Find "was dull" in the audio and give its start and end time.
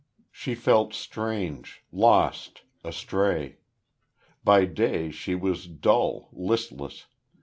5.35-6.27